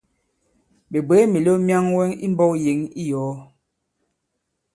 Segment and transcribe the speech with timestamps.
[0.91, 3.31] Ɓè bwě mìlew myaŋwɛ i mbɔ̄k yěŋ i yòo?